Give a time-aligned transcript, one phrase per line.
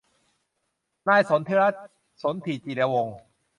[1.07, 1.83] นายสนธิรัตน์
[2.21, 3.17] สนธิจิรวงศ์